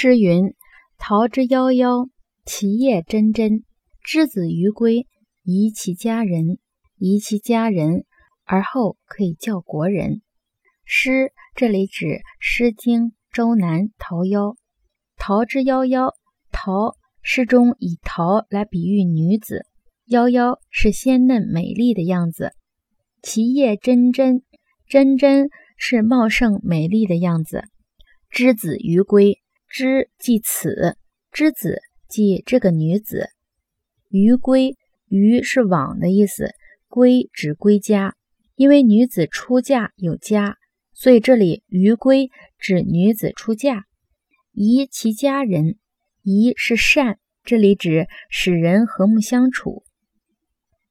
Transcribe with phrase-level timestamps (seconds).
[0.00, 0.54] 诗云
[0.96, 2.08] ：“桃之夭夭，
[2.44, 3.64] 其叶蓁蓁。
[4.00, 5.08] 之子于归，
[5.42, 6.60] 宜其家人。
[6.98, 8.04] 宜其家人，
[8.44, 10.22] 而后可以教国人。”
[10.86, 12.04] 诗这里指
[12.38, 14.54] 《诗经·周南·桃夭》。
[15.16, 16.12] 桃之夭夭，
[16.52, 19.66] 桃诗中以桃来比喻女子，
[20.06, 22.52] 夭夭是鲜嫩美丽的样子。
[23.20, 24.42] 其叶蓁蓁，
[24.88, 27.64] 蓁蓁是茂盛美丽的样子。
[28.30, 30.96] 之子于归，之即此，
[31.30, 33.28] 之子即这个女子。
[34.08, 34.76] 于归，
[35.08, 36.54] 于是往的意思，
[36.88, 38.16] 归指归家，
[38.56, 40.56] 因为女子出嫁有家。
[40.94, 43.84] 所以这里“余归”指女子出嫁，
[44.50, 45.76] 宜其家人，
[46.22, 49.84] 宜是善，这里指使人和睦相处。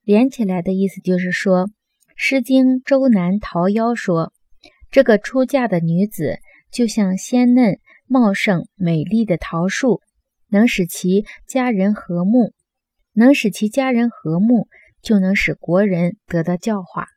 [0.03, 1.67] 连起来的意思就是说，
[2.15, 4.31] 《诗经·周南·桃夭》说，
[4.89, 6.37] 这个出嫁的女子
[6.71, 10.01] 就像鲜嫩、茂盛、美丽的桃树，
[10.47, 12.53] 能使其家人和睦，
[13.11, 14.69] 能使其家人和睦，
[15.01, 17.07] 就能使国人得到教化。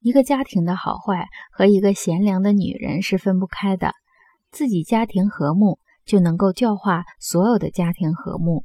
[0.00, 3.92] 一个家庭的好坏和一个贤良的女人是分不开的。
[4.50, 8.64] 自己家庭和睦，就能够教化所有的家庭和睦。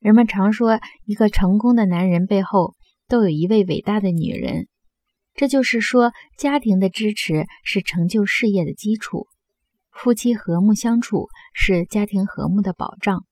[0.00, 2.74] 人们常说，一个成功的男人背后
[3.06, 4.68] 都有一位伟大的女人。
[5.34, 9.26] 这就是说，家庭的支持是成就事业的基础。
[9.94, 13.24] 夫妻和睦相处是家庭和睦的保障。